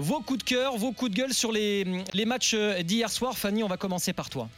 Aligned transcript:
vos 0.00 0.20
coups 0.20 0.38
de 0.38 0.44
cœur, 0.44 0.76
vos 0.76 0.92
coups 0.92 1.10
de 1.10 1.16
gueule 1.16 1.34
sur 1.34 1.52
les, 1.52 1.84
les 2.14 2.24
matchs 2.24 2.54
d'hier 2.54 3.10
soir. 3.10 3.36
Fanny, 3.36 3.62
on 3.62 3.68
va 3.68 3.76
commencer 3.76 4.12
par 4.12 4.30
toi. 4.30 4.48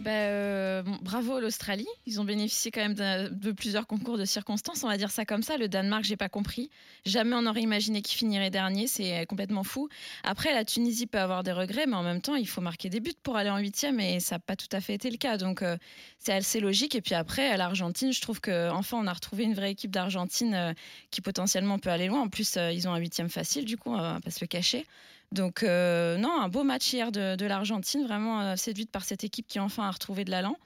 Bah, 0.00 0.10
euh, 0.10 0.82
bravo 1.02 1.40
l'Australie. 1.40 1.86
Ils 2.06 2.20
ont 2.20 2.24
bénéficié 2.24 2.70
quand 2.70 2.80
même 2.80 2.94
de, 2.94 3.52
plusieurs 3.52 3.86
concours 3.86 4.16
de 4.16 4.24
circonstances, 4.24 4.84
on 4.84 4.88
va 4.88 4.96
dire 4.96 5.10
ça 5.10 5.24
comme 5.24 5.42
ça. 5.42 5.56
Le 5.56 5.68
Danemark, 5.68 6.04
j'ai 6.04 6.16
pas 6.16 6.28
compris. 6.28 6.70
Jamais 7.04 7.34
on 7.34 7.46
aurait 7.46 7.62
imaginé 7.62 8.00
qu'il 8.02 8.16
finirait 8.16 8.50
dernier. 8.50 8.86
C'est 8.86 9.26
complètement 9.26 9.64
fou. 9.64 9.88
Après, 10.22 10.52
la 10.52 10.64
Tunisie 10.64 11.06
peut 11.06 11.18
avoir 11.18 11.42
des 11.42 11.52
regrets, 11.52 11.86
mais 11.86 11.96
en 11.96 12.02
même 12.02 12.20
temps, 12.20 12.36
il 12.36 12.46
faut 12.46 12.60
marquer 12.60 12.90
des 12.90 13.00
buts 13.00 13.12
pour 13.22 13.36
aller 13.36 13.50
en 13.50 13.58
huitième 13.58 13.98
et 13.98 14.20
ça 14.20 14.36
n'a 14.36 14.40
pas 14.40 14.56
tout 14.56 14.68
à 14.72 14.80
fait 14.80 14.94
été 14.94 15.10
le 15.10 15.16
cas. 15.16 15.36
Donc, 15.36 15.62
euh, 15.62 15.76
c'est 16.18 16.32
assez 16.32 16.60
logique. 16.60 16.94
Et 16.94 17.00
puis 17.00 17.14
après, 17.14 17.48
à 17.48 17.56
l'Argentine, 17.56 18.12
je 18.12 18.20
trouve 18.20 18.40
qu'enfin, 18.40 18.98
on 18.98 19.06
a 19.06 19.12
retrouvé 19.12 19.44
une 19.44 19.54
vraie 19.54 19.72
équipe 19.72 19.90
d'Argentine 19.90 20.54
euh, 20.54 20.72
qui 21.10 21.20
potentiellement 21.20 21.78
peut 21.78 21.90
aller 21.90 22.06
loin. 22.06 22.22
En 22.22 22.28
plus, 22.28 22.56
ils 22.72 22.86
ont 22.86 22.92
un 22.92 22.98
huitième 22.98 23.28
facile, 23.28 23.64
du 23.64 23.76
coup, 23.76 23.90
on 23.90 23.96
va 23.96 24.20
pas 24.22 24.30
se 24.30 24.38
le 24.40 24.46
cacher. 24.46 24.86
Donc 25.32 25.62
euh, 25.62 26.16
non, 26.16 26.40
un 26.40 26.48
beau 26.48 26.64
match 26.64 26.92
hier 26.92 27.12
de, 27.12 27.44
l'Argentine, 27.44 28.06
vraiment 28.06 28.40
euh, 28.40 28.56
séduite 28.56 28.90
par 28.90 29.04
cette 29.04 29.24
équipe 29.24 29.46
qui 29.46 29.60
enfin 29.60 29.84
a 29.84 29.90
retrouvé 29.90 30.24
de 30.24 30.30
l'allant. 30.30 30.56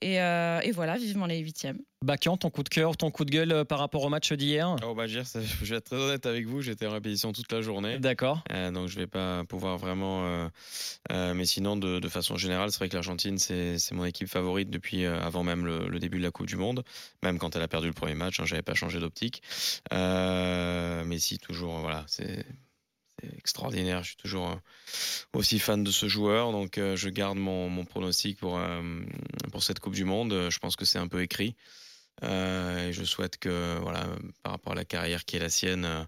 Et, 0.00 0.20
euh, 0.20 0.58
et, 0.62 0.72
voilà, 0.72 0.96
vivement 0.96 1.26
les 1.26 1.38
huitièmes. 1.38 1.78
Bakian, 2.04 2.36
ton 2.36 2.50
coup 2.50 2.64
de 2.64 2.68
cœur, 2.68 2.96
ton 2.96 3.12
coup 3.12 3.24
de 3.24 3.30
gueule 3.30 3.64
par 3.64 3.78
rapport 3.78 4.02
au 4.02 4.08
match 4.08 4.32
d'hier? 4.32 4.74
Oh 4.84 4.96
bah, 4.96 5.06
Je 5.06 5.20
vais 5.20 5.76
être 5.76 5.84
très 5.84 5.96
honnête 5.96 6.26
avec 6.26 6.44
vous, 6.46 6.60
j'étais 6.60 6.88
en 6.88 6.90
répétition 6.90 7.32
toute 7.32 7.52
la 7.52 7.60
journée. 7.60 8.00
D'accord. 8.00 8.42
donc 8.72 8.88
je 8.88 8.96
ne 8.96 9.02
vais 9.02 9.06
pas 9.06 9.44
pouvoir 9.44 9.78
vraiment. 9.78 10.50
mais 11.08 11.44
sinon, 11.44 11.76
de, 11.76 12.08
façon 12.08 12.36
générale, 12.36 12.72
c'est 12.72 12.78
vrai 12.78 12.88
que 12.88 12.94
l'Argentine, 12.94 13.38
c'est 13.38 13.92
mon 13.92 14.04
équipe 14.04 14.26
favorite 14.26 14.70
depuis 14.70 15.06
avant 15.06 15.44
même 15.44 15.64
le, 15.64 15.98
début 16.00 16.18
de 16.18 16.24
la 16.24 16.32
Coupe 16.32 16.46
du 16.46 16.56
Monde. 16.56 16.82
Même 17.22 17.38
quand 17.38 17.54
elle 17.54 17.62
a 17.62 17.68
perdu 17.68 17.86
le 17.86 17.94
premier 17.94 18.16
match, 18.16 18.40
hein, 18.40 18.44
je 18.44 18.54
n'avais 18.54 18.62
pas 18.62 18.74
changé 18.74 18.98
d'optique. 18.98 19.40
mais 19.92 21.18
si, 21.18 21.38
toujours, 21.38 21.78
voilà, 21.78 22.02
c'est 22.08 22.44
extraordinaire. 23.38 24.02
Je 24.02 24.08
suis 24.08 24.16
toujours 24.16 24.50
euh, 24.50 24.56
aussi 25.32 25.58
fan 25.58 25.82
de 25.82 25.90
ce 25.90 26.08
joueur, 26.08 26.52
donc 26.52 26.78
euh, 26.78 26.96
je 26.96 27.08
garde 27.08 27.38
mon, 27.38 27.84
pronostic 27.84 28.38
pour, 28.38 28.58
euh, 28.58 29.00
pour 29.50 29.62
cette 29.62 29.80
Coupe 29.80 29.94
du 29.94 30.04
Monde. 30.04 30.48
Je 30.50 30.58
pense 30.58 30.76
que 30.76 30.84
c'est 30.84 30.98
un 30.98 31.08
peu 31.08 31.22
écrit. 31.22 31.56
et 32.22 32.92
je 32.92 33.04
souhaite 33.04 33.38
que, 33.38 33.78
voilà, 33.80 34.06
par 34.42 34.52
rapport 34.52 34.72
à 34.72 34.76
la 34.76 34.84
carrière 34.84 35.24
qui 35.24 35.36
est 35.36 35.40
la 35.40 35.50
sienne, 35.50 36.06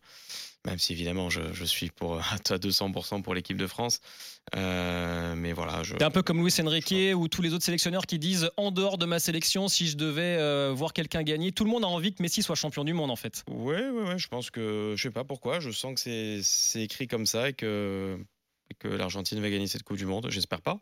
même 0.64 0.78
si 0.78 0.92
évidemment 0.92 1.30
je, 1.30 1.64
suis 1.64 1.90
pour, 1.90 2.16
à 2.18 2.36
200% 2.36 3.22
pour 3.22 3.34
l'équipe 3.34 3.56
de 3.56 3.66
France. 3.66 4.00
Euh, 4.56 5.34
mais 5.36 5.52
voilà. 5.52 5.82
Je... 5.82 5.94
un 6.00 6.10
peu 6.10 6.22
comme 6.22 6.42
Luis 6.42 6.54
Enrique 6.60 6.94
ou 7.14 7.28
tous 7.28 7.42
les 7.42 7.52
autres 7.52 7.64
sélectionneurs 7.64 8.06
qui 8.06 8.18
disent 8.18 8.50
en 8.56 8.70
dehors 8.70 8.98
de 8.98 9.06
ma 9.06 9.18
sélection, 9.18 9.68
si 9.68 9.86
je 9.86 9.96
devais 9.96 10.36
euh, 10.38 10.72
voir 10.74 10.92
quelqu'un 10.92 11.22
gagner, 11.22 11.52
tout 11.52 11.64
le 11.64 11.70
monde 11.70 11.84
a 11.84 11.88
envie 11.88 12.14
que 12.14 12.22
Messi 12.22 12.42
soit 12.42 12.56
champion 12.56 12.84
du 12.84 12.92
monde 12.92 13.10
en 13.10 13.16
fait. 13.16 13.44
Oui, 13.48 13.76
oui, 13.76 14.02
oui. 14.08 14.18
Je 14.18 14.28
pense 14.28 14.50
que 14.50 14.94
je 14.96 15.02
sais 15.02 15.10
pas 15.10 15.24
pourquoi. 15.24 15.60
Je 15.60 15.70
sens 15.70 16.02
que 16.02 16.40
c'est 16.42 16.82
écrit 16.82 17.06
comme 17.06 17.26
ça 17.26 17.50
et 17.50 17.52
que, 17.52 18.18
et 18.70 18.74
que 18.74 18.88
l'Argentine 18.88 19.40
va 19.40 19.50
gagner 19.50 19.66
cette 19.66 19.82
Coupe 19.82 19.96
du 19.96 20.06
Monde. 20.06 20.26
J'espère 20.30 20.62
pas 20.62 20.80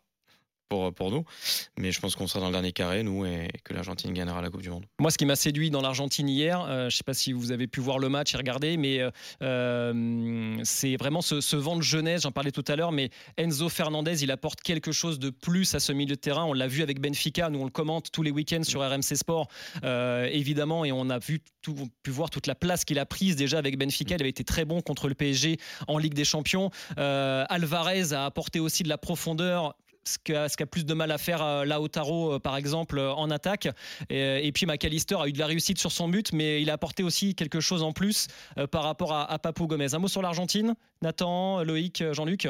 pour, 0.92 1.10
nous. 1.10 1.24
Mais 1.78 1.92
je 1.92 2.00
pense 2.00 2.14
qu'on 2.14 2.26
sera 2.26 2.40
dans 2.40 2.46
le 2.46 2.52
dernier 2.52 2.72
carré, 2.72 3.02
nous, 3.02 3.24
et 3.26 3.48
que 3.64 3.74
l'Argentine 3.74 4.12
gagnera 4.12 4.40
la 4.40 4.50
Coupe 4.50 4.62
du 4.62 4.70
Monde. 4.70 4.84
Moi, 4.98 5.10
ce 5.10 5.18
qui 5.18 5.26
m'a 5.26 5.36
séduit 5.36 5.70
dans 5.70 5.82
l'Argentine 5.82 6.28
hier, 6.28 6.60
euh, 6.60 6.82
je 6.82 6.84
ne 6.86 6.90
sais 6.90 7.04
pas 7.04 7.14
si 7.14 7.32
vous 7.32 7.52
avez 7.52 7.66
pu 7.66 7.80
voir 7.80 7.98
le 7.98 8.08
match 8.08 8.34
et 8.34 8.36
regarder, 8.36 8.76
mais 8.76 9.00
euh, 9.00 9.10
euh, 9.42 10.56
c'est 10.64 10.96
vraiment 10.96 11.20
ce, 11.20 11.56
vent 11.56 11.76
de 11.76 11.82
jeunesse, 11.82 12.22
j'en 12.22 12.32
parlais 12.32 12.52
tout 12.52 12.64
à 12.68 12.76
l'heure, 12.76 12.92
mais 12.92 13.10
Enzo 13.36 13.68
Fernandez, 13.68 14.22
il 14.22 14.30
apporte 14.30 14.62
quelque 14.62 14.92
chose 14.92 15.18
de 15.18 15.30
plus 15.30 15.74
à 15.74 15.80
ce 15.80 15.92
milieu 15.92 16.14
de 16.14 16.20
terrain. 16.20 16.44
On 16.44 16.52
l'a 16.52 16.66
vu 16.66 16.82
avec 16.82 17.00
Benfica, 17.00 17.50
nous 17.50 17.60
on 17.60 17.64
le 17.64 17.70
commente 17.70 18.10
tous 18.10 18.22
les 18.22 18.30
week-ends 18.30 18.64
sur 18.64 18.80
RMC 18.80 19.16
Sport, 19.16 19.48
évidemment, 19.82 20.84
et 20.84 20.92
on 20.92 21.10
a 21.10 21.18
vu 21.18 21.40
pu 22.02 22.10
voir 22.10 22.30
toute 22.30 22.46
la 22.46 22.54
place 22.54 22.84
qu'il 22.84 22.98
a 22.98 23.06
prise 23.06 23.36
déjà 23.36 23.58
avec 23.58 23.78
Benfica. 23.78 24.16
Il 24.16 24.22
avait 24.22 24.30
été 24.30 24.44
très 24.44 24.64
bon 24.64 24.80
contre 24.80 25.08
le 25.08 25.14
PSG 25.14 25.58
en 25.86 25.98
Ligue 25.98 26.14
des 26.14 26.24
Champions. 26.24 26.70
Alvarez 26.96 28.12
a 28.12 28.24
apporté 28.24 28.60
aussi 28.60 28.82
de 28.82 28.88
la 28.88 28.98
profondeur 28.98 29.74
ce 30.04 30.18
qu'a 30.18 30.44
a 30.44 30.66
plus 30.66 30.84
de 30.84 30.94
mal 30.94 31.10
à 31.10 31.18
faire 31.18 31.42
euh, 31.42 31.64
Lautaro, 31.64 32.34
euh, 32.34 32.38
par 32.38 32.56
exemple, 32.56 32.98
euh, 32.98 33.12
en 33.12 33.30
attaque. 33.30 33.68
Et, 34.10 34.50
puis 34.52 34.66
McAllister 34.66 35.16
a 35.20 35.28
eu 35.28 35.32
de 35.32 35.38
la 35.38 35.46
réussite 35.46 35.78
sur 35.78 35.92
son 35.92 36.08
but, 36.08 36.32
mais 36.32 36.60
il 36.60 36.70
a 36.70 36.74
apporté 36.74 37.02
aussi 37.02 37.34
quelque 37.34 37.60
chose 37.60 37.82
en 37.82 37.92
plus 37.92 38.28
par 38.70 38.82
rapport 38.82 39.12
à, 39.14 39.38
Papou 39.38 39.66
Gomez. 39.66 39.94
Un 39.94 39.98
mot 39.98 40.08
sur 40.08 40.22
l'Argentine 40.22 40.74
Nathan, 41.00 41.62
Loïc, 41.62 42.04
Jean-Luc? 42.12 42.48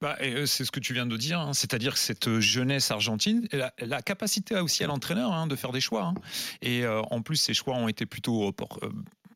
Bah, 0.00 0.16
c'est 0.46 0.64
ce 0.64 0.70
que 0.70 0.80
tu 0.80 0.92
viens 0.92 1.06
de 1.06 1.16
dire, 1.16 1.40
hein. 1.40 1.54
c'est-à-dire 1.54 1.94
que 1.94 1.98
cette 1.98 2.38
jeunesse 2.38 2.90
argentine, 2.90 3.48
la, 3.52 3.72
la 3.78 4.02
capacité 4.02 4.54
aussi 4.56 4.84
à 4.84 4.86
l'entraîneur 4.86 5.32
hein, 5.32 5.46
de 5.46 5.56
faire 5.56 5.72
des 5.72 5.80
choix. 5.80 6.04
Hein. 6.04 6.14
Et 6.62 6.86
en 6.86 7.22
plus, 7.22 7.36
ces 7.36 7.54
choix 7.54 7.74
ont 7.74 7.88
été 7.88 8.06
plutôt 8.06 8.52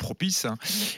propice. 0.00 0.46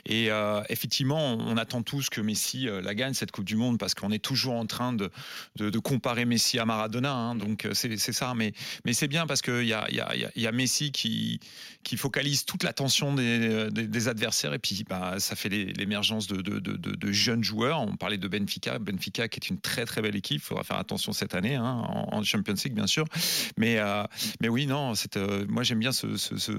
Et 0.05 0.31
euh, 0.31 0.63
effectivement, 0.69 1.35
on 1.35 1.57
attend 1.57 1.83
tous 1.83 2.09
que 2.09 2.21
Messi 2.21 2.67
euh, 2.67 2.81
la 2.81 2.95
gagne, 2.95 3.13
cette 3.13 3.31
Coupe 3.31 3.45
du 3.45 3.55
Monde, 3.55 3.77
parce 3.77 3.93
qu'on 3.93 4.11
est 4.11 4.23
toujours 4.23 4.55
en 4.55 4.65
train 4.65 4.93
de, 4.93 5.11
de, 5.57 5.79
comparer 5.79 6.25
Messi 6.25 6.57
à 6.57 6.65
Maradona. 6.65 7.13
Hein. 7.13 7.35
donc 7.35 7.65
euh, 7.65 7.73
c'est 7.73 7.97
ça. 7.97 8.33
Mais, 8.35 8.53
mais 8.85 8.93
c'est 8.93 9.09
bien 9.09 9.27
parce 9.27 9.41
qu'il 9.41 9.65
y 9.65 9.73
a, 9.73 9.91
y, 9.91 9.99
a, 9.99 10.15
y 10.35 10.47
a 10.47 10.51
Messi 10.51 10.91
qui, 10.91 11.39
qui 11.83 11.97
focalise 11.97 12.45
toute 12.45 12.63
l'attention 12.63 13.13
des, 13.13 13.69
des, 13.69 14.07
adversaires. 14.07 14.53
Et 14.53 14.59
puis 14.59 14.85
bah, 14.89 15.19
ça 15.19 15.35
fait 15.35 15.49
l'émergence 15.49 16.27
de, 16.27 16.41
de, 16.41 16.59
de, 16.59 17.11
jeunes 17.11 17.43
joueurs. 17.43 17.81
On 17.81 17.97
parlait 17.97 18.17
de 18.17 18.27
Benfica. 18.27 18.79
Benfica 18.79 19.27
qui 19.27 19.39
est 19.39 19.49
une 19.49 19.59
très 19.59 19.85
très 19.85 20.01
belle 20.01 20.15
équipe. 20.15 20.41
Il 20.41 20.45
faudra 20.45 20.63
faire 20.63 20.77
attention 20.77 21.11
cette 21.11 21.35
année, 21.35 21.55
hein, 21.55 21.83
en, 21.87 22.23
Champions 22.23 22.55
League 22.63 22.73
bien 22.73 22.87
sûr. 22.87 23.05
Mais, 23.57 23.79
mais 24.39 24.47
oui, 24.47 24.65
non, 24.65 24.93
moi 25.49 25.63
j'aime 25.63 25.79
bien 25.79 25.91
ce, 25.91 26.15
ce, 26.15 26.37
ce, 26.37 26.53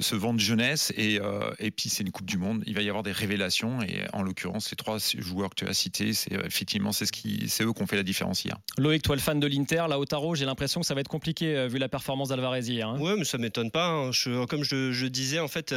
ce, 0.00 0.14
vent 0.14 0.32
de 0.32 0.40
jeunesse. 0.40 0.92
Et, 0.96 1.20
euh, 1.20 1.47
et 1.58 1.70
puis 1.70 1.88
c'est 1.88 2.02
une 2.02 2.10
Coupe 2.10 2.26
du 2.26 2.38
Monde. 2.38 2.62
Il 2.66 2.74
va 2.74 2.82
y 2.82 2.88
avoir 2.88 3.02
des 3.02 3.12
révélations 3.12 3.82
et 3.82 4.04
en 4.12 4.22
l'occurrence, 4.22 4.70
les 4.70 4.76
trois 4.76 4.98
joueurs 4.98 5.50
que 5.50 5.56
tu 5.56 5.66
as 5.66 5.74
cités, 5.74 6.12
c'est 6.12 6.34
euh, 6.34 6.42
effectivement 6.44 6.92
c'est 6.92 7.06
ce 7.06 7.12
qui, 7.12 7.48
c'est 7.48 7.64
eux 7.64 7.72
qui 7.72 7.82
ont 7.82 7.86
fait 7.86 7.96
la 7.96 8.02
différence 8.02 8.44
hier. 8.44 8.56
Loïc, 8.78 9.02
toi 9.02 9.16
le 9.16 9.20
fan 9.20 9.40
de 9.40 9.46
l'Inter, 9.46 9.84
Lautaro, 9.88 10.34
j'ai 10.34 10.44
l'impression 10.44 10.80
que 10.80 10.86
ça 10.86 10.94
va 10.94 11.00
être 11.00 11.08
compliqué 11.08 11.56
euh, 11.56 11.68
vu 11.68 11.78
la 11.78 11.88
performance 11.88 12.28
d'Alvarez 12.28 12.60
hier. 12.60 12.88
Hein. 12.88 12.98
Ouais, 12.98 13.14
mais 13.16 13.24
ça 13.24 13.38
m'étonne 13.38 13.70
pas. 13.70 13.88
Hein. 13.88 14.12
Je, 14.12 14.44
comme 14.46 14.64
je, 14.64 15.06
disais, 15.06 15.38
en 15.38 15.48
fait, 15.48 15.74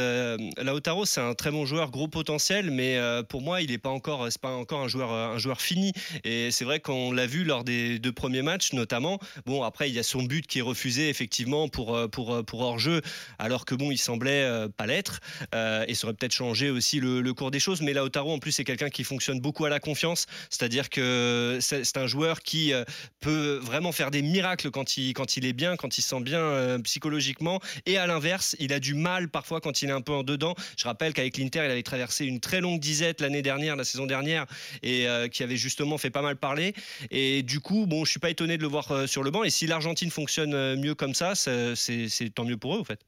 Lautaro 0.58 1.04
c'est 1.04 1.20
un 1.20 1.34
très 1.34 1.50
bon 1.50 1.64
joueur, 1.64 1.90
gros 1.90 2.08
potentiel, 2.08 2.70
mais 2.70 2.98
pour 3.28 3.40
moi, 3.40 3.62
il 3.62 3.70
n'est 3.70 3.78
pas 3.78 3.90
encore, 3.90 4.26
c'est 4.30 4.40
pas 4.40 4.54
encore 4.54 4.80
un 4.80 4.88
joueur, 4.88 5.12
un 5.12 5.38
joueur 5.38 5.60
fini. 5.60 5.92
Et 6.24 6.50
c'est 6.50 6.64
vrai 6.64 6.80
qu'on 6.80 7.12
l'a 7.12 7.26
vu 7.26 7.44
lors 7.44 7.64
des 7.64 7.98
deux 7.98 8.12
premiers 8.12 8.42
matchs, 8.42 8.72
notamment. 8.72 9.18
Bon, 9.46 9.62
après, 9.62 9.88
il 9.88 9.94
y 9.94 9.98
a 9.98 10.02
son 10.02 10.22
but 10.22 10.46
qui 10.46 10.58
est 10.58 10.62
refusé 10.62 11.08
effectivement 11.08 11.68
pour 11.68 11.98
pour 12.10 12.44
pour 12.44 12.60
hors 12.60 12.78
jeu, 12.78 13.00
alors 13.38 13.64
que 13.64 13.74
bon, 13.74 13.90
il 13.90 13.98
semblait 13.98 14.68
pas 14.76 14.86
l'être. 14.86 15.20
Euh, 15.54 15.61
et 15.86 15.94
ça 15.94 16.06
aurait 16.06 16.14
peut-être 16.14 16.32
changé 16.32 16.70
aussi 16.70 17.00
le, 17.00 17.32
cours 17.34 17.50
des 17.50 17.60
choses. 17.60 17.80
Mais 17.82 17.92
Lautaro, 17.92 18.32
en 18.32 18.38
plus, 18.38 18.52
c'est 18.52 18.64
quelqu'un 18.64 18.90
qui 18.90 19.04
fonctionne 19.04 19.40
beaucoup 19.40 19.64
à 19.64 19.68
la 19.68 19.80
confiance, 19.80 20.26
c'est-à-dire 20.50 20.90
que 20.90 21.58
c'est 21.60 21.96
un 21.96 22.06
joueur 22.06 22.40
qui 22.42 22.72
euh, 22.72 22.84
peut 23.20 23.58
vraiment 23.62 23.92
faire 23.92 24.10
des 24.10 24.22
miracles 24.22 24.70
quand 24.70 24.96
il, 24.96 25.12
quand 25.14 25.36
il 25.36 25.46
est 25.46 25.52
bien, 25.52 25.76
quand 25.76 25.98
il 25.98 26.02
se 26.02 26.08
sent 26.08 26.20
bien 26.20 26.40
euh, 26.40 26.78
psychologiquement. 26.80 27.60
Et 27.86 27.96
à 27.96 28.06
l'inverse, 28.06 28.56
il 28.58 28.72
a 28.72 28.80
du 28.80 28.94
mal 28.94 29.28
parfois 29.28 29.60
quand 29.60 29.82
il 29.82 29.88
est 29.88 29.92
un 29.92 30.00
peu 30.00 30.12
en 30.12 30.22
dedans. 30.22 30.54
Je 30.76 30.84
rappelle 30.84 31.12
qu'avec 31.12 31.36
l'Inter, 31.36 31.62
il 31.64 31.70
avait 31.70 31.82
traversé 31.82 32.26
une 32.26 32.40
très 32.40 32.60
longue 32.60 32.80
disette 32.80 33.20
l'année 33.20 33.42
dernière, 33.42 33.76
la 33.76 33.84
saison 33.84 34.06
dernière, 34.06 34.46
et 34.82 35.06
qui 35.30 35.42
avait 35.42 35.56
justement 35.56 35.98
fait 35.98 36.10
pas 36.10 36.22
mal 36.22 36.36
parler. 36.36 36.74
Et 37.10 37.42
du 37.42 37.60
coup, 37.60 37.86
bon, 37.86 38.04
je 38.04 38.10
suis 38.10 38.20
pas 38.20 38.30
étonné 38.30 38.56
de 38.56 38.62
le 38.62 38.68
voir 38.68 39.08
sur 39.08 39.22
le 39.22 39.30
banc. 39.30 39.44
Et 39.44 39.50
si 39.50 39.66
l'Argentine 39.66 40.10
fonctionne 40.10 40.76
mieux 40.76 40.94
comme 40.94 41.14
ça, 41.14 41.34
c'est 41.34 42.34
tant 42.34 42.44
mieux 42.44 42.56
pour 42.56 42.76
eux, 42.76 42.80
en 42.80 42.84
fait. 42.84 43.00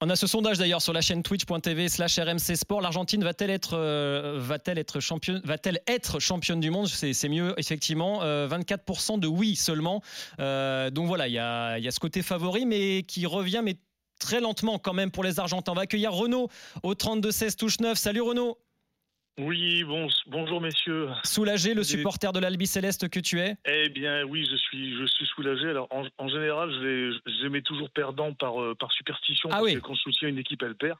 On 0.00 0.10
a 0.10 0.16
ce 0.16 0.26
sondage 0.26 0.58
d'ailleurs 0.58 0.82
sur 0.82 0.92
la 0.92 1.00
chaîne 1.00 1.22
twitch.tv 1.22 1.88
slash 1.88 2.18
RMC 2.18 2.56
Sport. 2.56 2.80
L'Argentine 2.80 3.22
va-t-elle 3.22 3.50
être, 3.50 3.74
euh, 3.74 4.46
être, 4.66 5.00
championne, 5.00 5.40
va-t-elle 5.44 5.80
être 5.86 6.18
championne 6.18 6.60
du 6.60 6.70
monde? 6.70 6.88
C'est, 6.88 7.28
mieux, 7.28 7.54
effectivement. 7.58 8.22
24% 8.22 9.14
euh, 9.14 9.18
de 9.18 9.26
oui 9.28 9.54
seulement. 9.54 10.02
Euh, 10.40 10.90
donc 10.90 11.06
voilà, 11.06 11.28
il 11.28 11.32
y 11.32 11.38
a, 11.38 11.78
y 11.78 11.86
a 11.86 11.90
ce 11.90 12.00
côté 12.00 12.22
favori, 12.22 12.66
mais 12.66 13.04
qui 13.04 13.24
revient, 13.24 13.60
mais 13.64 13.76
très 14.18 14.40
lentement 14.40 14.78
quand 14.78 14.94
même 14.94 15.10
pour 15.10 15.22
les 15.22 15.38
Argentins. 15.38 15.72
On 15.72 15.76
va 15.76 15.82
accueillir 15.82 16.12
Renaud 16.12 16.48
au 16.82 16.94
32-16 16.94 17.56
touche 17.56 17.78
9. 17.78 17.96
Salut 17.96 18.20
Renaud. 18.20 18.58
Oui, 19.40 19.82
bon, 19.82 20.06
bonjour 20.28 20.60
messieurs. 20.60 21.08
Soulagé, 21.24 21.74
le 21.74 21.82
supporter 21.82 22.32
de 22.32 22.38
l'Albi 22.38 22.68
Céleste 22.68 23.08
que 23.08 23.18
tu 23.18 23.40
es 23.40 23.56
Eh 23.64 23.88
bien 23.88 24.22
oui, 24.22 24.46
je 24.48 24.54
suis, 24.54 24.96
je 24.96 25.04
suis 25.06 25.26
soulagé. 25.26 25.68
Alors 25.68 25.88
en, 25.90 26.28
général, 26.28 26.70
je, 26.70 27.48
les, 27.48 27.62
toujours 27.62 27.90
perdant 27.90 28.32
par, 28.32 28.62
euh, 28.62 28.76
par 28.78 28.92
superstition. 28.92 29.48
Ah 29.50 29.58
parce 29.58 29.74
que 29.74 29.78
quand 29.80 29.94
je 29.94 30.02
soutiens 30.02 30.28
une 30.28 30.38
équipe, 30.38 30.62
elle 30.62 30.76
perd. 30.76 30.98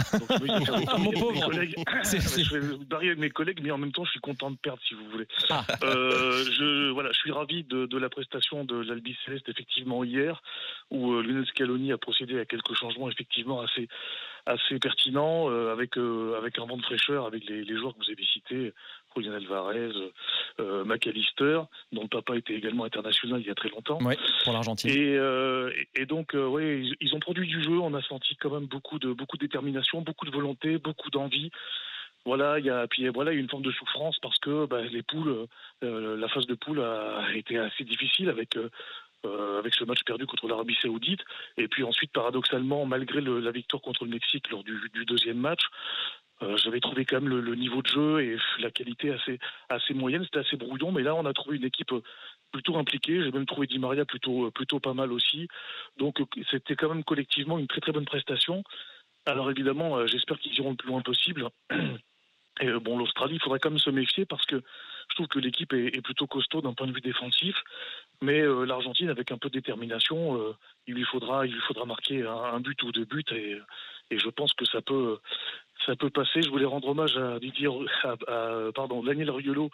Donc, 0.12 0.98
Mon 0.98 1.12
pauvre. 1.12 1.52
je 1.52 2.58
vais 2.58 2.76
barrer 2.84 3.08
avec 3.08 3.18
mes 3.18 3.30
collègues, 3.30 3.60
mais 3.62 3.70
en 3.70 3.78
même 3.78 3.92
temps, 3.92 4.04
je 4.04 4.10
suis 4.10 4.20
content 4.20 4.50
de 4.50 4.56
perdre, 4.56 4.80
si 4.86 4.94
vous 4.94 5.08
voulez. 5.10 5.26
Ah. 5.48 5.64
Euh, 5.82 6.44
je, 6.44 6.90
voilà, 6.90 7.10
je 7.12 7.18
suis 7.18 7.32
ravi 7.32 7.64
de, 7.64 7.86
de 7.86 7.98
la 7.98 8.08
prestation 8.08 8.64
de 8.64 8.80
l'Albi 8.80 9.16
Céleste, 9.24 9.48
effectivement, 9.48 10.04
hier, 10.04 10.42
où 10.90 11.12
euh, 11.12 11.22
Lionel 11.22 11.46
Scaloni 11.46 11.92
a 11.92 11.98
procédé 11.98 12.38
à 12.38 12.44
quelques 12.44 12.74
changements, 12.74 13.10
effectivement, 13.10 13.60
assez, 13.60 13.88
assez 14.46 14.78
pertinents, 14.78 15.50
euh, 15.50 15.72
avec, 15.72 15.96
euh, 15.96 16.36
avec 16.38 16.58
un 16.58 16.66
vent 16.66 16.76
de 16.76 16.82
fraîcheur, 16.82 17.26
avec 17.26 17.44
les, 17.48 17.64
les 17.64 17.76
joueurs 17.76 17.94
que 17.94 18.04
vous 18.04 18.10
avez 18.10 18.24
cités, 18.24 18.72
Julian 19.16 19.34
Alvarez, 19.34 19.90
euh, 20.60 20.84
McAllister, 20.84 21.62
dont 21.92 22.02
le 22.02 22.08
papa 22.08 22.36
était 22.36 22.54
également 22.54 22.84
international 22.84 23.40
il 23.40 23.46
y 23.46 23.50
a 23.50 23.54
très 23.54 23.70
longtemps. 23.70 23.98
Oui, 24.02 24.14
pour 24.44 24.52
l'Argentine. 24.52 24.90
Et, 24.90 25.16
euh, 25.16 25.72
et, 25.94 26.06
donc, 26.06 26.34
euh, 26.34 26.46
oui, 26.46 26.94
ils, 27.00 27.14
ont 27.14 27.20
produit 27.20 27.48
du 27.48 27.62
jeu. 27.62 27.78
On 27.78 27.94
a 27.94 28.02
senti 28.02 28.36
quand 28.36 28.50
même 28.50 28.66
beaucoup 28.66 28.98
de, 28.98 29.12
beaucoup 29.12 29.36
de 29.36 29.42
détermination, 29.42 30.02
beaucoup 30.02 30.26
de 30.26 30.30
volonté, 30.30 30.78
beaucoup 30.78 31.10
d'envie. 31.10 31.50
Voilà, 32.26 32.58
il 32.58 32.66
y 32.66 32.70
a 32.70 32.86
puis 32.86 33.08
voilà, 33.08 33.32
il 33.32 33.36
y 33.36 33.38
a 33.38 33.40
une 33.40 33.48
forme 33.48 33.62
de 33.62 33.72
souffrance 33.72 34.18
parce 34.20 34.38
que 34.38 34.66
bah, 34.66 34.82
les 34.82 35.02
poules, 35.02 35.46
la 35.80 36.28
phase 36.28 36.46
de 36.46 36.54
poule 36.54 36.80
a 36.80 37.24
été 37.34 37.56
assez 37.56 37.82
difficile 37.82 38.28
avec 38.28 38.58
avec 39.24 39.74
ce 39.74 39.84
match 39.84 40.02
perdu 40.04 40.26
contre 40.26 40.48
l'Arabie 40.48 40.76
Saoudite. 40.80 41.20
Et 41.56 41.68
puis 41.68 41.82
ensuite, 41.82 42.12
paradoxalement, 42.12 42.86
malgré 42.86 43.20
la 43.20 43.50
victoire 43.50 43.82
contre 43.82 44.04
le 44.04 44.10
Mexique 44.10 44.50
lors 44.50 44.64
du, 44.64 44.78
deuxième 45.06 45.38
match, 45.38 45.62
j'avais 46.56 46.80
trouvé 46.80 47.04
quand 47.04 47.20
même 47.20 47.28
le, 47.28 47.54
niveau 47.54 47.82
de 47.82 47.86
jeu 47.86 48.20
et 48.20 48.36
la 48.60 48.70
qualité 48.70 49.12
assez, 49.12 49.38
assez 49.68 49.94
moyenne. 49.94 50.24
C'était 50.24 50.38
assez 50.38 50.56
brouillon, 50.56 50.90
mais 50.92 51.02
là, 51.02 51.14
on 51.14 51.26
a 51.26 51.32
trouvé 51.32 51.56
une 51.56 51.64
équipe 51.64 51.92
plutôt 52.50 52.76
impliqué. 52.76 53.22
J'ai 53.22 53.30
même 53.30 53.46
trouvé 53.46 53.66
Di 53.66 53.78
Maria 53.78 54.04
plutôt, 54.04 54.50
plutôt 54.50 54.80
pas 54.80 54.94
mal 54.94 55.12
aussi. 55.12 55.48
Donc 55.98 56.18
c'était 56.50 56.76
quand 56.76 56.88
même 56.88 57.04
collectivement 57.04 57.58
une 57.58 57.66
très 57.66 57.80
très 57.80 57.92
bonne 57.92 58.04
prestation. 58.04 58.62
Alors 59.26 59.50
évidemment, 59.50 59.98
euh, 59.98 60.06
j'espère 60.06 60.38
qu'ils 60.38 60.54
iront 60.54 60.70
le 60.70 60.76
plus 60.76 60.88
loin 60.88 61.02
possible. 61.02 61.48
Et 62.60 62.66
euh, 62.66 62.80
bon, 62.80 62.98
l'Australie, 62.98 63.36
il 63.36 63.40
faudrait 63.40 63.58
quand 63.58 63.70
même 63.70 63.78
se 63.78 63.90
méfier 63.90 64.24
parce 64.24 64.44
que 64.46 64.62
je 65.08 65.14
trouve 65.14 65.28
que 65.28 65.38
l'équipe 65.38 65.72
est, 65.72 66.02
plutôt 66.02 66.26
costaud 66.26 66.60
d'un 66.60 66.74
point 66.74 66.86
de 66.86 66.92
vue 66.92 67.00
défensif. 67.00 67.56
Mais 68.22 68.40
euh, 68.40 68.64
l'Argentine, 68.64 69.08
avec 69.08 69.32
un 69.32 69.38
peu 69.38 69.48
de 69.48 69.54
détermination, 69.54 70.54
il 70.86 70.94
lui 70.94 71.04
faudra, 71.04 71.46
il 71.46 71.52
lui 71.52 71.60
faudra 71.60 71.84
marquer 71.84 72.26
un, 72.26 72.60
but 72.60 72.82
ou 72.82 72.92
deux 72.92 73.04
buts. 73.04 73.24
Et, 73.32 73.58
et, 74.10 74.18
je 74.18 74.28
pense 74.28 74.52
que 74.54 74.64
ça 74.64 74.82
peut, 74.82 75.18
ça 75.86 75.96
peut 75.96 76.10
passer. 76.10 76.42
Je 76.42 76.50
voulais 76.50 76.64
rendre 76.64 76.88
hommage 76.88 77.16
à 77.16 77.38
Didier, 77.38 77.68
à, 78.04 78.16
pardon, 78.74 79.02
Daniel 79.02 79.30
Riolo, 79.30 79.70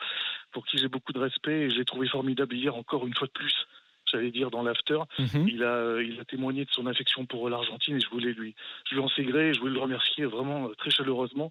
pour 0.53 0.67
qui 0.67 0.79
j'ai 0.79 0.88
beaucoup 0.88 1.12
de 1.12 1.19
respect 1.19 1.62
et 1.62 1.70
j'ai 1.70 1.85
trouvé 1.85 2.08
formidable 2.08 2.55
hier 2.55 2.75
encore 2.75 3.06
une 3.06 3.14
fois 3.14 3.26
de 3.26 3.32
plus. 3.32 3.67
J'allais 4.11 4.31
dire 4.31 4.53
dans 4.53 4.62
l'after, 4.62 4.99
mhm. 5.19 5.49
il 5.49 5.64
a 5.64 6.00
il 6.00 6.20
a 6.20 6.25
témoigné 6.25 6.64
de 6.64 6.70
son 6.70 6.87
affection 6.87 7.26
pour 7.26 7.49
l'Argentine 7.49 7.97
et 7.97 8.00
je 8.00 8.08
voulais 8.08 8.32
lui 8.32 8.55
je 8.88 8.94
lui 8.94 9.03
en 9.03 9.08
sais 9.08 9.25
gré, 9.25 9.53
je 9.53 9.58
voulais 9.58 9.75
le 9.75 9.81
remercier 9.81 10.25
vraiment 10.26 10.69
euh, 10.69 10.75
très 10.79 10.91
chaleureusement 10.91 11.50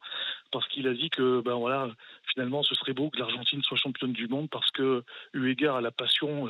parce 0.54 0.66
qu'il 0.70 0.88
a 0.88 0.94
dit 0.94 1.10
que 1.10 1.42
ben 1.42 1.56
voilà 1.56 1.90
finalement 2.32 2.64
ce 2.64 2.74
serait 2.76 2.94
beau 2.94 3.10
que 3.10 3.20
l'Argentine 3.20 3.62
soit 3.62 3.78
championne 3.78 4.14
du 4.14 4.30
monde 4.30 4.50
parce 4.50 4.72
que 4.72 5.04
eu 5.34 5.50
égard 5.50 5.76
à 5.76 5.82
la 5.82 5.92
passion 5.92 6.50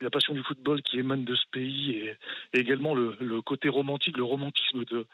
la 0.00 0.10
passion 0.10 0.34
du 0.34 0.42
football 0.42 0.82
qui 0.82 0.98
émane 0.98 1.24
de 1.24 1.34
ce 1.34 1.44
pays 1.50 1.92
et, 1.92 2.16
également 2.52 2.94
le, 2.94 3.16
le, 3.20 3.42
côté 3.42 3.68
romantique, 3.68 4.16
le 4.16 4.24
romantisme 4.24 4.84
de, 4.84 5.06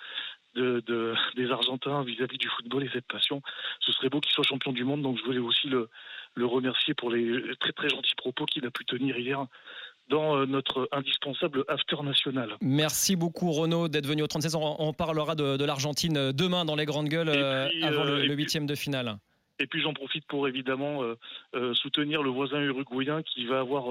de, 0.54 1.14
des 1.36 1.50
Argentins 1.50 2.02
vis-à-vis 2.02 2.38
du 2.38 2.48
football 2.48 2.84
et 2.84 2.90
cette 2.92 3.06
passion. 3.06 3.42
Ce 3.80 3.92
serait 3.92 4.08
beau 4.08 4.20
qu'il 4.20 4.32
soit 4.32 4.44
champion 4.44 4.72
du 4.72 4.84
monde, 4.84 5.02
donc 5.02 5.18
je 5.18 5.24
voulais 5.24 5.38
aussi 5.38 5.68
le, 5.68 5.88
le 6.34 6.46
remercier 6.46 6.94
pour 6.94 7.10
les 7.10 7.56
très 7.60 7.72
très 7.72 7.88
gentils 7.88 8.14
propos 8.16 8.46
qu'il 8.46 8.66
a 8.66 8.70
pu 8.70 8.84
tenir 8.84 9.18
hier 9.18 9.46
dans 10.08 10.36
euh, 10.36 10.46
notre 10.46 10.88
indispensable 10.92 11.64
after 11.68 11.96
national. 12.02 12.56
Merci 12.60 13.16
beaucoup 13.16 13.52
Renaud 13.52 13.88
d'être 13.88 14.06
venu 14.06 14.22
au 14.22 14.26
36 14.26 14.54
On, 14.56 14.76
on 14.78 14.92
parlera 14.92 15.34
de, 15.34 15.64
l'Argentine 15.64 16.16
euh, 16.16 16.32
demain 16.32 16.64
dans 16.64 16.76
les 16.76 16.84
grandes 16.84 17.08
gueules 17.08 17.28
euh, 17.28 17.68
avant 17.82 18.04
le 18.04 18.34
huitième 18.34 18.66
de 18.66 18.74
finale. 18.74 19.16
Et 19.62 19.66
puis 19.68 19.80
j'en 19.80 19.94
profite 19.94 20.26
pour 20.26 20.48
évidemment 20.48 21.02
soutenir 21.74 22.22
le 22.22 22.30
voisin 22.30 22.60
uruguayen 22.60 23.22
qui 23.22 23.46
va 23.46 23.60
avoir 23.60 23.84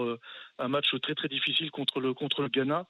un 0.59 0.67
match 0.67 0.93
très 1.01 1.15
très 1.15 1.29
difficile 1.29 1.71
contre 1.71 2.01
le, 2.01 2.13
contre 2.13 2.41
le 2.41 2.49
Ghana 2.49 2.85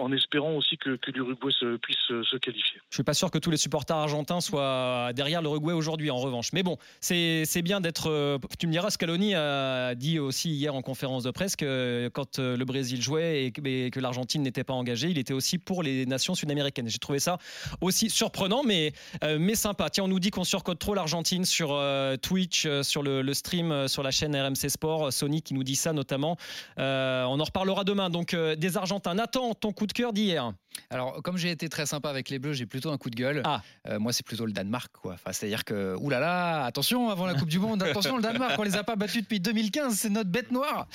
en 0.00 0.12
espérant 0.12 0.54
aussi 0.54 0.76
que, 0.76 0.98
l'Uruguay 1.10 1.52
puisse 1.82 1.96
se 1.98 2.36
qualifier. 2.36 2.80
Je 2.90 2.96
suis 2.96 3.04
pas 3.04 3.14
sûr 3.14 3.30
que 3.30 3.38
tous 3.38 3.50
les 3.50 3.56
supporters 3.56 3.96
argentins 3.96 4.40
soient 4.40 5.12
derrière 5.14 5.42
l'Uruguay 5.42 5.72
aujourd'hui, 5.72 6.10
en 6.10 6.16
revanche. 6.16 6.52
Mais 6.52 6.62
bon, 6.62 6.78
c'est 7.00 7.62
bien 7.62 7.80
d'être. 7.80 8.10
Euh, 8.10 8.38
tu 8.58 8.66
me 8.66 8.72
diras, 8.72 8.90
Scaloni 8.90 9.34
a 9.34 9.94
dit 9.94 10.18
aussi 10.18 10.50
hier 10.50 10.74
en 10.74 10.82
conférence 10.82 11.24
de 11.24 11.30
presse 11.30 11.56
que 11.56 12.10
quand 12.12 12.38
euh, 12.38 12.56
le 12.56 12.64
Brésil 12.64 13.00
jouait 13.00 13.44
et 13.44 13.52
que, 13.52 14.00
l'Argentine 14.00 14.42
n'était 14.42 14.64
pas 14.64 14.72
engagée, 14.72 15.08
il 15.08 15.18
était 15.18 15.34
aussi 15.34 15.58
pour 15.58 15.82
les 15.82 16.06
nations 16.06 16.34
sud-américaines. 16.34 16.88
J'ai 16.88 16.98
trouvé 16.98 17.18
ça 17.18 17.38
aussi 17.80 18.08
surprenant, 18.08 18.62
mais, 18.62 18.92
euh, 19.24 19.38
mais 19.38 19.54
sympa. 19.54 19.90
Tiens, 19.90 20.04
on 20.04 20.08
nous 20.08 20.20
dit 20.20 20.30
qu'on 20.30 20.44
surcode 20.44 20.78
trop 20.78 20.94
l'Argentine 20.94 21.44
sur 21.44 21.78
Twitch, 22.22 22.66
sur 22.82 23.02
le, 23.02 23.34
stream, 23.34 23.88
sur 23.88 24.02
la 24.02 24.10
chaîne 24.10 24.34
RMC 24.34 24.68
Sport. 24.68 25.12
Sony 25.12 25.42
qui 25.42 25.54
nous 25.54 25.64
dit 25.64 25.76
ça 25.76 25.92
notamment. 25.92 26.36
on 26.78 27.40
en 27.40 27.44
reparlera 27.44 27.84
demain. 27.84 28.10
Donc, 28.10 28.34
des 28.34 28.76
Argentins. 28.76 29.14
Nathan, 29.14 29.54
ton 29.54 29.72
coup 29.72 29.86
de 29.86 29.89
cœur 29.92 30.12
d'hier 30.12 30.52
alors, 30.88 31.22
comme 31.22 31.36
j'ai 31.36 31.50
été 31.50 31.68
très 31.68 31.86
sympa 31.86 32.10
avec 32.10 32.30
les 32.30 32.38
Bleus, 32.38 32.54
j'ai 32.54 32.66
plutôt 32.66 32.90
un 32.90 32.98
coup 32.98 33.10
de 33.10 33.16
gueule. 33.16 33.42
Ah. 33.44 33.62
Euh, 33.88 33.98
moi, 33.98 34.12
c'est 34.12 34.24
plutôt 34.24 34.46
le 34.46 34.52
Danemark, 34.52 34.90
quoi. 34.92 35.14
Enfin, 35.14 35.32
c'est-à-dire 35.32 35.64
que, 35.64 35.96
oulala, 35.96 36.20
là 36.20 36.60
là, 36.60 36.64
attention, 36.64 37.10
avant 37.10 37.26
la 37.26 37.34
Coupe 37.34 37.48
du 37.48 37.58
Monde, 37.58 37.82
attention, 37.82 38.16
le 38.16 38.22
Danemark, 38.22 38.58
on 38.58 38.62
les 38.62 38.76
a 38.76 38.84
pas 38.84 38.96
battus 38.96 39.22
depuis 39.22 39.40
2015, 39.40 39.94
c'est 39.94 40.10
notre 40.10 40.30
bête 40.30 40.50
noire. 40.50 40.88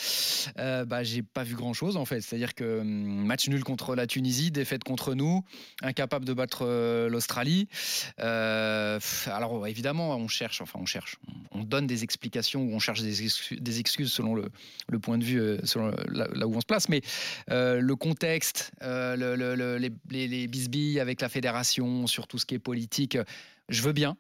Euh, 0.60 0.86
bah, 0.86 1.04
j'ai 1.04 1.22
pas 1.22 1.44
vu 1.44 1.56
grand-chose, 1.56 1.98
en 1.98 2.06
fait. 2.06 2.22
C'est-à-dire 2.22 2.56
que 2.56 2.80
hum, 2.80 3.26
match 3.26 3.48
nul 3.48 3.64
contre 3.64 3.96
la 3.96 4.08
Tunisie, 4.08 4.52
défaite 4.52 4.84
contre 4.84 5.14
nous, 5.14 5.44
incapable 5.82 6.26
de 6.26 6.34
battre 6.34 6.66
euh, 6.66 7.10
l'Australie. 7.10 7.68
alors, 8.18 9.68
évidemment, 9.68 10.16
on 10.16 10.28
cherche, 10.28 10.62
enfin, 10.62 10.80
on 10.82 10.86
cherche, 10.86 11.18
on 11.56 11.64
donne 11.64 11.88
des 11.88 12.04
explications 12.04 12.64
ou 12.64 12.74
on 12.74 12.80
cherche 12.80 13.02
des 13.02 13.80
excuses, 13.80 14.12
selon 14.12 14.36
le, 14.36 15.00
point 15.00 15.18
de 15.18 15.24
vue, 15.24 15.58
selon 15.64 15.92
là, 16.10 16.48
où 16.48 16.56
on 16.56 16.62
se 16.62 16.66
place, 16.66 16.90
mais 16.90 17.02
le 17.48 17.94
contexte, 17.94 18.72
le, 18.82 19.36
le 19.36 19.78
les, 19.78 20.28
les, 20.28 20.48
bisbilles 20.48 21.00
avec 21.00 21.22
la 21.22 21.30
fédération, 21.30 22.08
sur 22.08 22.28
tout 22.28 22.38
ce 22.38 22.46
qui 22.46 22.56
est 22.56 22.60
politique, 22.60 23.18
je 23.70 23.82
veux 23.82 23.94
bien. 23.94 24.18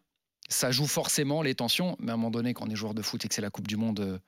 Ça 0.47 0.71
joue 0.71 0.85
forcément 0.85 1.41
les 1.41 1.55
tensions, 1.55 1.95
mais 1.99 2.11
à 2.11 2.13
un 2.13 2.17
moment 2.17 2.31
donné, 2.31 2.53
quand 2.53 2.67
on 2.67 2.69
est 2.69 2.75
joueur 2.75 2.93
de 2.93 3.01
foot 3.01 3.25
et 3.25 3.27
que 3.27 3.33
c'est 3.33 3.41
la 3.41 3.49
Coupe 3.49 3.67
du 3.67 3.77
Monde, 3.77 3.99
euh, 3.99 4.19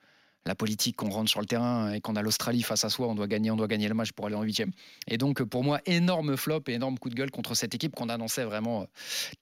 la 0.48 0.54
politique, 0.54 0.96
qu'on 0.96 1.10
rentre 1.10 1.30
sur 1.30 1.40
le 1.40 1.46
terrain 1.46 1.92
et 1.92 2.00
qu'on 2.00 2.16
a 2.16 2.22
l'Australie 2.22 2.62
face 2.62 2.82
à 2.84 2.88
soi, 2.88 3.06
on 3.06 3.14
doit 3.14 3.26
gagner, 3.26 3.50
on 3.50 3.56
doit 3.56 3.68
gagner 3.68 3.86
le 3.86 3.94
match 3.94 4.12
pour 4.12 4.26
aller 4.26 4.34
en 4.34 4.42
huitième. 4.42 4.72
Et 5.06 5.18
donc 5.18 5.42
pour 5.44 5.62
moi, 5.62 5.80
énorme 5.86 6.36
flop 6.36 6.62
et 6.68 6.72
énorme 6.72 6.98
coup 6.98 7.10
de 7.10 7.14
gueule 7.14 7.30
contre 7.30 7.54
cette 7.54 7.74
équipe 7.74 7.94
qu'on 7.94 8.08
annonçait 8.08 8.44
vraiment 8.44 8.82
euh, 8.82 8.84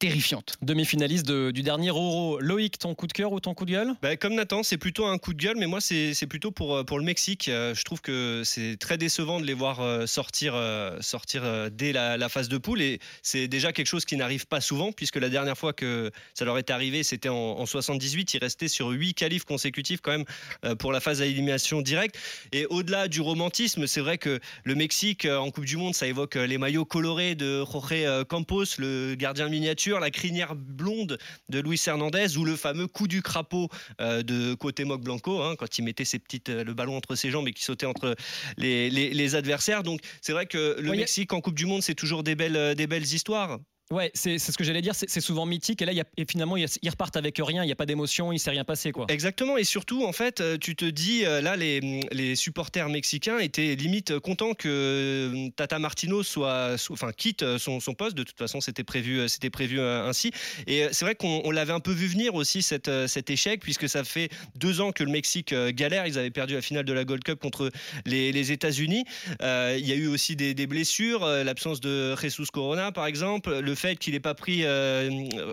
terrifiante. 0.00 0.56
Demi-finaliste 0.62 1.30
du 1.30 1.62
dernier 1.62 1.88
Euro. 1.88 2.40
Loïc, 2.40 2.78
ton 2.78 2.94
coup 2.94 3.06
de 3.06 3.12
cœur 3.12 3.32
ou 3.32 3.38
ton 3.38 3.54
coup 3.54 3.64
de 3.64 3.70
gueule? 3.70 3.94
Bah, 4.02 4.16
Comme 4.16 4.34
Nathan, 4.34 4.64
c'est 4.64 4.78
plutôt 4.78 5.06
un 5.06 5.16
coup 5.16 5.32
de 5.32 5.40
gueule, 5.42 5.56
mais 5.58 5.66
moi 5.66 5.80
c'est 5.80 6.26
plutôt 6.26 6.50
pour, 6.50 6.74
euh, 6.74 6.84
pour 6.84 6.98
le 6.98 7.04
Mexique. 7.04 7.48
Euh, 7.48 7.72
je 7.72 7.84
trouve 7.84 8.00
que 8.00 8.42
c'est 8.44 8.76
très 8.76 8.98
décevant 8.98 9.40
de 9.40 9.46
les 9.46 9.54
voir 9.54 10.08
sortir, 10.08 10.54
sortir 11.00 11.70
dès 11.70 11.92
la, 11.92 12.28
phase 12.28 12.48
de 12.48 12.58
poule 12.58 12.82
et 12.82 12.98
c'est 13.22 13.46
déjà 13.46 13.72
quelque 13.72 13.86
chose 13.86 14.04
qui 14.04 14.16
n'arrive 14.16 14.48
pas 14.48 14.60
souvent 14.60 14.90
puisque 14.90 15.16
la 15.16 15.28
dernière 15.28 15.56
fois 15.56 15.72
que 15.72 16.10
ça 16.34 16.44
leur 16.44 16.58
est 16.58 16.70
arrivé, 16.70 17.04
c'était 17.04 17.28
en, 17.28 17.34
en 17.34 17.66
78. 17.66 18.34
Ils 18.34 18.38
restaient 18.38 18.66
sur 18.66 18.88
huit 18.88 19.14
qualifs 19.14 19.44
consécutifs 19.44 20.00
quand 20.00 20.10
même 20.10 20.76
pour 20.78 20.92
la 20.92 20.95
phase 21.00 21.22
à 21.22 21.26
élimination 21.26 21.82
directe. 21.82 22.18
Et 22.52 22.66
au-delà 22.66 23.08
du 23.08 23.20
romantisme, 23.20 23.86
c'est 23.86 24.00
vrai 24.00 24.18
que 24.18 24.40
le 24.64 24.74
Mexique 24.74 25.24
euh, 25.24 25.38
en 25.38 25.50
Coupe 25.50 25.64
du 25.64 25.76
Monde, 25.76 25.94
ça 25.94 26.06
évoque 26.06 26.36
euh, 26.36 26.46
les 26.46 26.58
maillots 26.58 26.84
colorés 26.84 27.34
de 27.34 27.64
Jorge 27.64 27.92
euh, 27.92 28.24
Campos, 28.24 28.64
le 28.78 29.14
gardien 29.14 29.48
miniature, 29.48 30.00
la 30.00 30.10
crinière 30.10 30.54
blonde 30.54 31.18
de 31.48 31.60
Luis 31.60 31.80
Hernandez 31.86 32.36
ou 32.36 32.44
le 32.44 32.56
fameux 32.56 32.86
coup 32.86 33.08
du 33.08 33.22
crapaud 33.22 33.68
de 33.98 34.54
Cuauhtémoc 34.54 35.02
Blanco 35.02 35.42
hein, 35.42 35.54
quand 35.56 35.78
il 35.78 35.82
mettait 35.82 36.04
ses 36.04 36.18
petites, 36.18 36.48
le 36.48 36.74
ballon 36.74 36.96
entre 36.96 37.14
ses 37.14 37.30
jambes 37.30 37.48
et 37.48 37.52
qui 37.52 37.62
sautait 37.62 37.86
entre 37.86 38.16
les, 38.56 38.90
les, 38.90 39.34
adversaires. 39.34 39.82
Donc 39.82 40.00
c'est 40.20 40.32
vrai 40.32 40.46
que 40.46 40.76
le 40.80 40.90
Mexique 40.92 41.32
en 41.32 41.40
Coupe 41.40 41.54
du 41.54 41.66
Monde, 41.66 41.82
c'est 41.82 41.94
toujours 41.94 42.22
des 42.22 42.34
belles, 42.34 42.74
des 42.74 42.86
belles 42.86 43.02
histoires. 43.02 43.58
Ouais, 43.92 44.10
c'est 44.14 44.40
ce 44.40 44.58
que 44.58 44.64
j'allais 44.64 44.82
dire, 44.82 44.94
c'est 44.96 45.20
souvent 45.20 45.46
mythique. 45.46 45.80
Et 45.80 45.84
là, 45.84 45.92
y 45.92 46.00
a, 46.00 46.04
et 46.16 46.24
finalement, 46.28 46.56
ils 46.56 46.90
repartent 46.90 47.16
avec 47.16 47.38
rien, 47.38 47.62
il 47.62 47.66
n'y 47.66 47.72
a 47.72 47.76
pas 47.76 47.86
d'émotion, 47.86 48.32
il 48.32 48.36
ne 48.36 48.40
s'est 48.40 48.50
rien 48.50 48.64
passé. 48.64 48.90
Quoi. 48.90 49.06
Exactement, 49.08 49.56
et 49.56 49.62
surtout, 49.62 50.04
en 50.04 50.12
fait, 50.12 50.40
euh, 50.40 50.58
tu 50.58 50.74
te 50.74 50.84
dis, 50.84 51.24
euh, 51.24 51.40
là, 51.40 51.54
les, 51.54 52.00
les 52.10 52.34
supporters 52.34 52.88
mexicains 52.88 53.38
étaient 53.38 53.76
limite 53.76 54.18
contents 54.18 54.54
que 54.54 54.68
euh, 54.68 55.50
Tata 55.54 55.78
Martino 55.78 56.24
soit, 56.24 56.74
quitte 57.16 57.58
son, 57.58 57.78
son, 57.78 57.94
poste. 57.94 58.16
De 58.16 58.24
toute 58.24 58.36
façon, 58.36 58.60
c'était 58.60 58.82
prévu, 58.82 59.24
prévu 59.52 59.80
ainsi. 59.80 60.32
Et 60.66 60.88
c'est 60.90 61.04
vrai 61.04 61.14
qu'on 61.14 61.48
l'avait 61.52 61.72
un 61.72 61.78
peu 61.78 61.92
vu 61.92 62.08
venir 62.08 62.34
aussi, 62.34 62.62
cette, 62.62 62.90
cet 63.06 63.30
échec, 63.30 63.60
puisque 63.60 63.88
ça 63.88 64.02
fait 64.02 64.30
deux 64.56 64.80
ans 64.80 64.90
que 64.90 65.04
le 65.04 65.12
Mexique 65.12 65.54
galère. 65.54 66.08
Ils 66.08 66.18
avaient 66.18 66.30
perdu 66.30 66.54
la 66.54 66.62
finale 66.62 66.84
de 66.84 66.92
la 66.92 67.04
Gold 67.04 67.22
Cup 67.22 67.38
contre 67.38 67.70
les, 68.04 68.32
les 68.32 68.50
États-Unis. 68.50 69.04
Il 69.40 69.86
y 69.86 69.92
a 69.92 69.94
eu 69.94 70.08
aussi 70.08 70.34
des, 70.34 70.54
des 70.54 70.66
blessures, 70.66 71.24
l'absence 71.24 71.80
de 71.80 72.16
Jesus 72.16 72.46
Corona, 72.52 72.90
par 72.90 73.06
exemple, 73.06 73.60
le 73.60 73.75
fait 73.76 73.96
qu'il 73.96 74.14
n'ait 74.14 74.20
pas 74.20 74.34
pris 74.34 74.64
euh, 74.64 75.10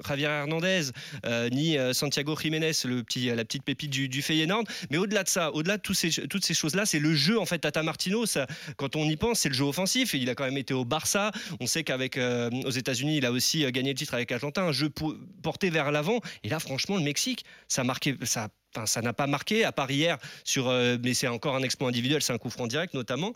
Javier 0.07 0.25
Hernandez 0.25 0.89
euh, 1.25 1.49
ni 1.49 1.77
euh, 1.77 1.93
Santiago 1.93 2.35
Jiménez, 2.35 2.71
le 2.85 3.03
petit, 3.03 3.27
la 3.27 3.45
petite 3.45 3.63
pépite 3.63 3.89
du, 3.89 4.09
du 4.09 4.21
Feyenoord. 4.21 4.63
Mais 4.89 4.97
au-delà 4.97 5.23
de 5.23 5.29
ça, 5.29 5.51
au-delà 5.51 5.77
de 5.77 5.93
ces, 5.93 6.09
toutes 6.27 6.45
ces 6.45 6.53
choses-là, 6.53 6.85
c'est 6.85 6.99
le 6.99 7.13
jeu 7.13 7.39
en 7.39 7.45
fait. 7.45 7.59
Tata 7.59 7.83
Martino, 7.83 8.25
ça, 8.25 8.47
quand 8.77 8.95
on 8.95 9.05
y 9.05 9.15
pense, 9.15 9.39
c'est 9.39 9.49
le 9.49 9.55
jeu 9.55 9.65
offensif. 9.65 10.13
Il 10.13 10.29
a 10.29 10.35
quand 10.35 10.45
même 10.45 10.57
été 10.57 10.73
au 10.73 10.85
Barça. 10.85 11.31
On 11.59 11.67
sait 11.67 11.83
qu'avec 11.83 12.17
aux 12.17 12.69
États-Unis, 12.69 13.17
il 13.17 13.25
a 13.25 13.31
aussi 13.31 13.69
gagné 13.71 13.91
le 13.91 13.97
titre 13.97 14.13
avec 14.13 14.31
Argentin, 14.31 14.63
un 14.63 14.71
jeu 14.71 14.89
porté 15.41 15.69
vers 15.69 15.91
l'avant. 15.91 16.19
Et 16.43 16.49
là, 16.49 16.59
franchement, 16.59 16.97
le 16.97 17.03
Mexique, 17.03 17.45
ça 17.67 17.83
marqué, 17.83 18.15
ça 18.23 18.49
Enfin, 18.75 18.87
ça 18.87 19.03
n'a 19.03 19.13
pas 19.13 19.27
marqué, 19.27 19.63
à 19.65 19.71
part 19.71 19.91
hier, 19.91 20.17
sur, 20.43 20.71
mais 21.03 21.13
c'est 21.13 21.27
encore 21.27 21.55
un 21.55 21.61
exploit 21.61 21.89
individuel, 21.89 22.23
c'est 22.23 22.33
un 22.33 22.39
coup 22.39 22.49
franc 22.49 22.65
direct 22.65 22.95
notamment 22.95 23.31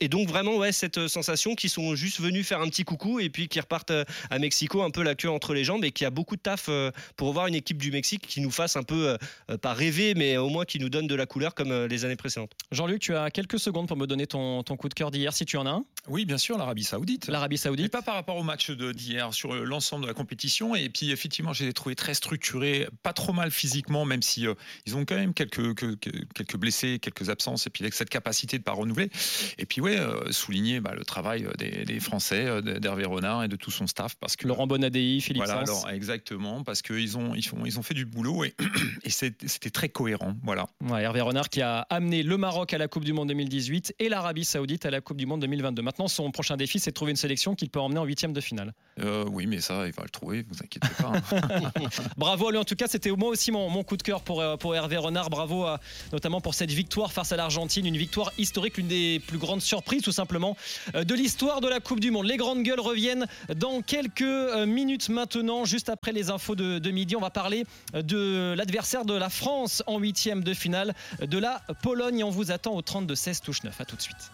et 0.00 0.08
donc 0.08 0.28
vraiment 0.28 0.56
ouais 0.56 0.72
cette 0.72 1.08
sensation 1.08 1.54
qu'ils 1.54 1.70
sont 1.70 1.94
juste 1.94 2.20
venus 2.20 2.46
faire 2.46 2.60
un 2.60 2.68
petit 2.68 2.84
coucou 2.84 3.20
et 3.20 3.30
puis 3.30 3.48
qui 3.48 3.60
repartent 3.60 3.92
à 4.30 4.38
Mexico 4.38 4.82
un 4.82 4.90
peu 4.90 5.02
la 5.02 5.14
queue 5.14 5.30
entre 5.30 5.54
les 5.54 5.64
jambes 5.64 5.84
et 5.84 5.92
qui 5.92 6.04
a 6.04 6.10
beaucoup 6.10 6.36
de 6.36 6.40
taf 6.40 6.68
pour 7.16 7.32
voir 7.32 7.46
une 7.46 7.54
équipe 7.54 7.78
du 7.78 7.90
Mexique 7.90 8.26
qui 8.26 8.40
nous 8.40 8.50
fasse 8.50 8.76
un 8.76 8.82
peu 8.82 9.16
pas 9.60 9.74
rêver 9.74 10.14
mais 10.14 10.36
au 10.36 10.48
moins 10.48 10.64
qui 10.64 10.78
nous 10.78 10.88
donne 10.88 11.06
de 11.06 11.14
la 11.14 11.26
couleur 11.26 11.54
comme 11.54 11.86
les 11.86 12.04
années 12.04 12.16
précédentes. 12.16 12.52
Jean-Luc, 12.72 13.00
tu 13.00 13.14
as 13.14 13.30
quelques 13.30 13.58
secondes 13.58 13.88
pour 13.88 13.96
me 13.96 14.06
donner 14.06 14.26
ton, 14.26 14.62
ton 14.62 14.76
coup 14.76 14.88
de 14.88 14.94
cœur 14.94 15.10
d'hier 15.10 15.32
si 15.32 15.44
tu 15.44 15.56
en 15.56 15.66
as 15.66 15.70
un. 15.70 15.84
Oui, 16.08 16.24
bien 16.24 16.38
sûr, 16.38 16.56
l'Arabie 16.56 16.84
Saoudite. 16.84 17.28
L'Arabie 17.28 17.58
Saoudite. 17.58 17.90
pas 17.90 18.02
par 18.02 18.14
rapport 18.14 18.36
au 18.36 18.42
match 18.42 18.70
d'hier, 18.70 19.32
sur 19.34 19.54
l'ensemble 19.54 20.02
de 20.02 20.08
la 20.08 20.14
compétition. 20.14 20.74
Et 20.74 20.88
puis, 20.88 21.10
effectivement, 21.10 21.52
j'ai 21.52 21.72
trouvé 21.72 21.94
très 21.94 22.14
structuré, 22.14 22.86
pas 23.02 23.12
trop 23.12 23.32
mal 23.32 23.50
physiquement, 23.50 24.04
même 24.04 24.22
si 24.22 24.46
euh, 24.46 24.54
ils 24.86 24.96
ont 24.96 25.04
quand 25.04 25.16
même 25.16 25.34
quelques, 25.34 25.74
quelques, 25.76 26.56
blessés, 26.56 26.98
quelques 27.00 27.28
absences, 27.28 27.66
et 27.66 27.70
puis 27.70 27.84
avec 27.84 27.94
cette 27.94 28.10
capacité 28.10 28.58
de 28.58 28.62
pas 28.62 28.72
renouveler. 28.72 29.10
Et 29.58 29.66
puis, 29.66 29.80
ouais, 29.80 29.85
euh, 29.94 30.32
souligner 30.32 30.80
bah, 30.80 30.94
le 30.96 31.04
travail 31.04 31.46
des, 31.58 31.84
des 31.84 32.00
Français, 32.00 32.62
d'Hervé 32.62 33.04
Renard 33.04 33.44
et 33.44 33.48
de 33.48 33.56
tout 33.56 33.70
son 33.70 33.86
staff. 33.86 34.16
Parce 34.16 34.36
que, 34.36 34.48
Laurent 34.48 34.66
Bonadei, 34.66 35.20
Philippe 35.20 35.44
voilà, 35.44 35.60
alors, 35.60 35.88
Exactement, 35.90 36.64
parce 36.64 36.82
qu'ils 36.82 37.16
ont, 37.16 37.34
ils, 37.34 37.44
ils 37.64 37.78
ont 37.78 37.82
fait 37.82 37.94
du 37.94 38.04
boulot 38.04 38.44
et, 38.44 38.54
et 39.04 39.10
c'était 39.10 39.70
très 39.70 39.88
cohérent. 39.88 40.34
Voilà. 40.42 40.66
Hervé 40.98 41.20
Renard 41.20 41.48
qui 41.48 41.62
a 41.62 41.80
amené 41.90 42.22
le 42.22 42.36
Maroc 42.36 42.72
à 42.74 42.78
la 42.78 42.88
Coupe 42.88 43.04
du 43.04 43.12
Monde 43.12 43.28
2018 43.28 43.94
et 43.98 44.08
l'Arabie 44.08 44.44
Saoudite 44.44 44.86
à 44.86 44.90
la 44.90 45.00
Coupe 45.00 45.16
du 45.16 45.26
Monde 45.26 45.40
2022. 45.40 45.82
Maintenant, 45.82 46.08
son 46.08 46.30
prochain 46.30 46.56
défi, 46.56 46.78
c'est 46.78 46.90
de 46.90 46.94
trouver 46.94 47.10
une 47.10 47.16
sélection 47.16 47.54
qu'il 47.54 47.70
peut 47.70 47.80
emmener 47.80 47.98
en 47.98 48.04
huitième 48.04 48.32
de 48.32 48.40
finale. 48.40 48.72
Euh, 49.00 49.24
oui, 49.30 49.46
mais 49.46 49.60
ça, 49.60 49.86
il 49.86 49.92
va 49.92 50.02
le 50.02 50.08
trouver, 50.08 50.44
vous 50.48 50.56
inquiétez 50.62 50.88
pas. 50.98 51.12
Hein. 51.14 51.70
Bravo 52.16 52.48
à 52.48 52.52
lui, 52.52 52.58
en 52.58 52.64
tout 52.64 52.76
cas, 52.76 52.86
c'était 52.88 53.10
moi 53.10 53.28
aussi 53.28 53.52
mon, 53.52 53.68
mon, 53.68 53.84
coup 53.84 53.96
de 53.96 54.02
cœur 54.02 54.22
pour, 54.22 54.40
euh, 54.40 54.56
pour 54.56 54.74
Hervé 54.74 54.96
Renard. 54.96 55.30
Bravo 55.30 55.64
à, 55.64 55.80
notamment 56.12 56.40
pour 56.40 56.54
cette 56.54 56.70
victoire 56.70 57.12
face 57.12 57.32
à 57.32 57.36
l'Argentine, 57.36 57.86
une 57.86 57.96
victoire 57.96 58.32
historique, 58.38 58.76
l'une 58.76 58.88
des 58.88 59.20
plus 59.26 59.38
grandes 59.38 59.62
surprises, 59.62 59.75
tout 60.02 60.12
simplement, 60.12 60.56
euh, 60.94 61.04
de 61.04 61.14
l'histoire 61.14 61.60
de 61.60 61.68
la 61.68 61.80
Coupe 61.80 62.00
du 62.00 62.10
Monde. 62.10 62.26
Les 62.26 62.36
grandes 62.36 62.62
gueules 62.62 62.80
reviennent 62.80 63.26
dans 63.54 63.82
quelques 63.82 64.22
minutes 64.66 65.08
maintenant, 65.08 65.64
juste 65.64 65.88
après 65.88 66.12
les 66.12 66.30
infos 66.30 66.54
de, 66.54 66.90
midi. 66.90 67.16
On 67.16 67.20
va 67.20 67.30
parler 67.30 67.64
de 67.94 68.54
l'adversaire 68.56 69.04
de 69.04 69.14
la 69.14 69.28
France 69.28 69.82
en 69.86 69.98
huitième 69.98 70.42
de 70.42 70.54
finale, 70.54 70.94
de 71.20 71.38
la 71.38 71.62
Pologne. 71.82 72.24
on 72.24 72.30
vous 72.30 72.50
attend 72.50 72.74
au 72.74 72.82
32-16 72.82 73.42
touche 73.42 73.62
9. 73.62 73.80
À 73.80 73.84
tout 73.84 73.96
de 73.96 74.02
suite. 74.02 74.30